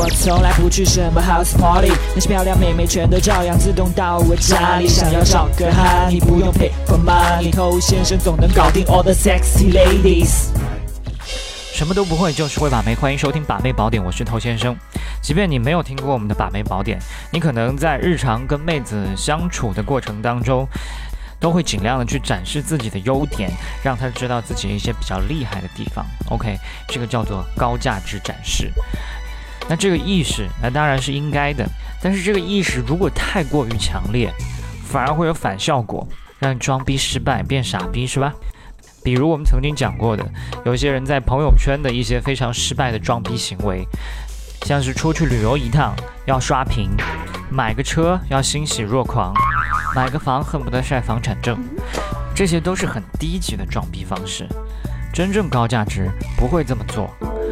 [0.00, 4.86] 我从来不去什么 house party，那些漂亮妹妹全都照样自动到我家里。
[4.86, 10.50] 想要找个哈，你不用 pay for money，偷先生总能搞定 all the sexy ladies。
[11.72, 12.94] 什么都不会，就是会把妹。
[12.94, 14.76] 欢迎收听把妹宝典，我是头先生。
[15.20, 16.96] 即便你没有听过我们的把妹宝典，
[17.32, 20.64] 你可能在日常跟妹子相处的过程当中，
[21.40, 23.50] 都会尽量的去展示自己的优点，
[23.82, 26.06] 让她知道自己一些比较厉害的地方。
[26.30, 26.56] OK，
[26.86, 28.70] 这个叫做高价值展示。
[29.68, 31.68] 那这个意识，那当然是应该的。
[32.02, 34.32] 但是这个意识如果太过于强烈，
[34.84, 36.06] 反而会有反效果，
[36.38, 38.32] 让你装逼失败，变傻逼，是吧？
[39.04, 40.26] 比如我们曾经讲过的，
[40.64, 43.86] 有些人在朋友圈的一些非常失败的装逼行为，
[44.62, 45.94] 像是出去旅游一趟
[46.26, 46.90] 要刷屏，
[47.50, 49.32] 买个车要欣喜若狂，
[49.94, 51.58] 买个房恨不得晒房产证，
[52.34, 54.46] 这些都是很低级的装逼方式。
[55.12, 57.10] 真正高价值不会这么做。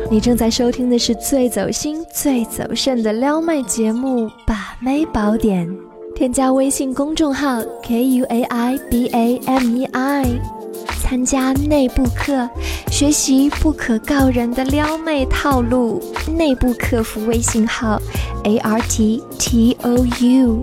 [0.09, 5.69] 你正在收听的是最走心、最走肾的撩妹节目《把妹宝典》，
[6.15, 10.27] 添加微信公众号 k u a i b a m e i。
[11.03, 12.49] 参加内部课，
[12.91, 16.01] 学习不可告人的撩妹套路。
[16.37, 18.01] 内部客服微信号
[18.45, 20.63] ：a r t t o u。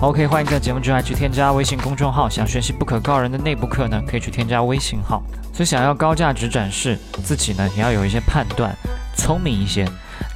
[0.00, 2.28] OK，欢迎在节目之外去添加微信公众号。
[2.28, 5.22] 想学习不可告人的内部课呢，可以去添加微信号。
[5.56, 8.76] 所以想要高价值展示自己呢，也要有一些判断，
[9.16, 9.88] 聪明一些。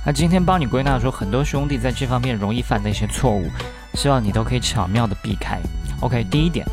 [0.06, 3.46] 那今天帮你归纳出很多兄弟在这方面容易犯的一些错误，
[3.92, 5.60] 希望你都可以巧妙的避开。
[6.00, 6.66] OK，第一点。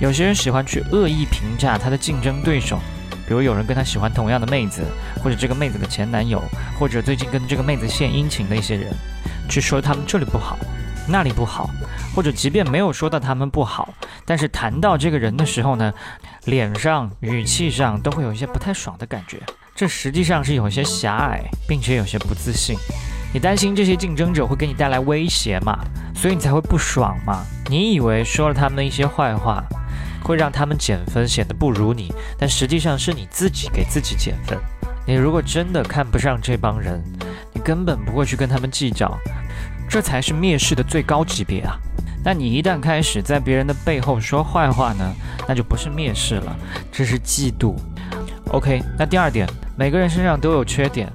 [0.00, 2.78] 有些人喜欢去恶意评价他的竞争对手，
[3.26, 4.84] 比如有人跟他喜欢同样的妹子，
[5.20, 6.40] 或者这个妹子的前男友，
[6.78, 8.94] 或者最近跟这个妹子献殷勤的一些人，
[9.48, 10.56] 去说他们这里不好，
[11.08, 11.68] 那里不好，
[12.14, 13.92] 或者即便没有说到他们不好，
[14.24, 15.92] 但是谈到这个人的时候呢，
[16.44, 19.40] 脸上、语气上都会有一些不太爽的感觉，
[19.74, 22.76] 这实际上是有些狭隘，并且有些不自信。
[23.32, 25.78] 你担心这些竞争者会给你带来威胁嘛？
[26.14, 27.44] 所以你才会不爽嘛？
[27.68, 29.64] 你以为说了他们的一些坏话？
[30.22, 34.58] 会让他们减分，显得不如你，但实际上是你自己给自己减分。
[35.06, 37.02] 你如果真的看不上这帮人，
[37.52, 39.18] 你根本不会去跟他们计较，
[39.90, 41.76] 这才是蔑视的最高级别啊！
[42.24, 45.12] 那你一旦开始在别人的背后说坏话呢，
[45.48, 46.56] 那就不是蔑视了，
[46.92, 47.74] 这是嫉妒。
[48.52, 51.10] OK，那第二点，每个人身上都有缺点，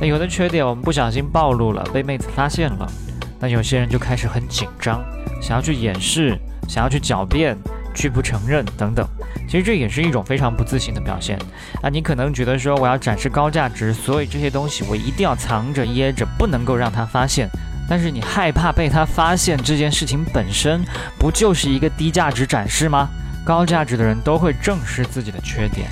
[0.00, 2.90] 那有的缺点我们不小心暴露了，被妹子发现了，
[3.38, 5.00] 那有些人就开始很紧张，
[5.40, 6.36] 想要去掩饰，
[6.68, 7.56] 想要去狡辩。
[7.94, 9.04] 拒不承认等等，
[9.48, 11.36] 其实这也是一种非常不自信的表现
[11.82, 11.88] 啊！
[11.88, 17.48] 你可能觉得说我要展示高价值，所以这些东西我一定要藏着掖着，不能够让他发现。
[17.88, 20.84] 但是你害怕被他发现这件事情本身，
[21.18, 23.08] 不就是一个低价值展示吗？
[23.44, 25.88] 高价值的人都会正视自己的缺点，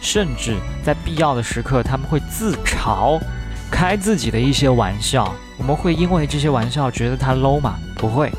[0.00, 3.20] 甚至在必要的时刻他们会自嘲，
[3.70, 5.34] 开自己的一些玩笑。
[5.58, 7.78] 我们会因为这些玩笑觉得他 low 吗？
[7.96, 8.32] 不会。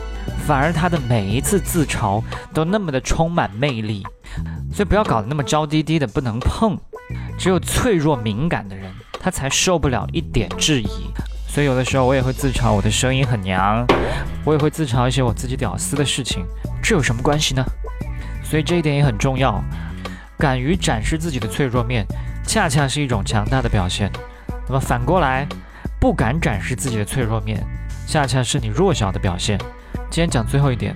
[0.48, 2.24] 反而他的每一次自嘲
[2.54, 4.04] 都那么的充满魅力，
[4.74, 6.76] 所以不要搞得那么娇滴滴的不能碰。
[7.38, 10.90] 只有脆弱敏感的人，他才受不了一点质疑。
[11.52, 13.84] 所以有的时候我也会自嘲我的声音很娘，
[14.46, 16.46] 我也会自嘲一些我自己屌丝的事情。
[16.82, 17.66] 这有什么关系呢？
[18.44, 19.60] 所以这一点也很重要。
[20.38, 22.06] 敢于展示自己的脆弱面，
[22.46, 24.12] 恰恰是一种强大的表现。
[24.68, 25.48] 那么反过来，
[26.00, 27.60] 不敢展示自己的脆弱面，
[28.06, 29.58] 恰恰是你弱小的表现。
[30.12, 30.94] 今天讲最后一点，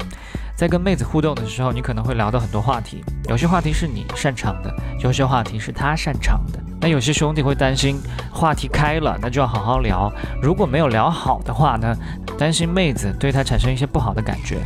[0.56, 6.60] 在跟妹子互动的时候，你可能会聊到很多话题，有些话题是你擅长的，有些话题是他擅长的。
[6.84, 7.98] 那有些兄弟会担心
[8.30, 10.12] 话题开了，那就要好好聊，
[10.42, 11.96] 如果没有聊好的话呢，
[12.38, 14.58] 担心妹子对他产生一些不好的感觉。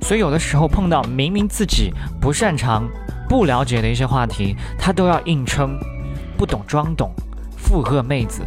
[0.00, 2.88] 所以有的时候碰到明明自己不擅长、
[3.28, 5.76] 不了解的一些话题，他都要硬撑，
[6.38, 7.12] 不懂装懂，
[7.58, 8.42] 附和妹子，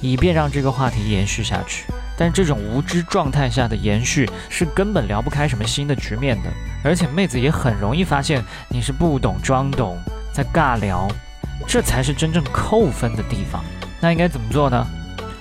[0.00, 1.84] 以便让这个话题延续下去。
[2.16, 6.50] 但这种无知状态下的延续是根本聊不开什么新的局面的，
[6.84, 9.98] 而且妹子也很容易发现你是不懂装懂，
[10.32, 11.08] 在尬聊，
[11.66, 13.64] 这才是真正扣分的地方。
[14.00, 14.86] 那应该怎么做呢？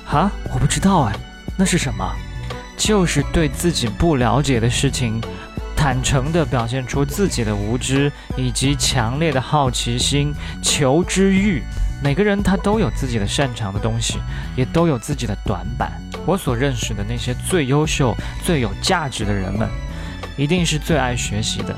[0.06, 1.16] 哈，我不知道哎，
[1.58, 2.10] 那是什么？
[2.78, 5.22] 就是对自己不了解的事情，
[5.76, 11.64] 坦诚地表现出自己的无知以及强烈的好奇心、求知欲。
[12.04, 14.20] 每个人他都有自己的擅长的东西，
[14.56, 15.92] 也都有自己的短板。
[16.26, 18.14] 我所认识的那些最优秀、
[18.44, 19.70] 最有价值的人们，
[20.36, 21.76] 一定是最爱学习的。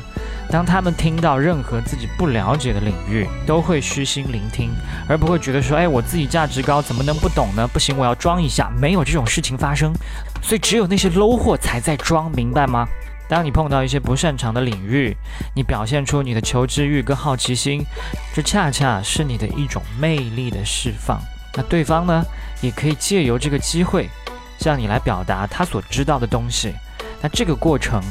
[0.50, 4.72] 当他们听到任何自己不了解的领域，都会虚心聆听，
[5.08, 7.68] 而不会觉得说：“哎，我自己价值高，怎么能不懂呢？
[7.68, 9.94] 不行，我要装一下。”没有这种事情发生。
[10.42, 12.88] 所以，只有那些 low 货才在装，明白吗？
[13.28, 15.14] 当你碰到一些不擅长的领域，
[15.54, 17.84] 你表现出你的求知欲跟好奇心，
[18.34, 21.20] 这恰恰是你的一种魅力的释放。
[21.56, 22.24] 那对方呢，
[22.62, 24.10] 也可以借由这个机会
[24.60, 26.74] 向你来表达他所知道的东西。
[27.22, 28.02] 那这个过程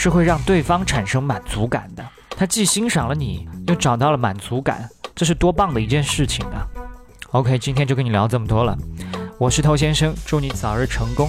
[0.00, 2.02] 是会让对方产生满足感的。
[2.30, 6.64] 他既欣赏了你，又找到了满足感，这是多棒的一件事情啊
[7.32, 8.74] ！OK，今天就跟你聊这么多了，
[9.36, 11.28] 我是头先生，祝你早日成功。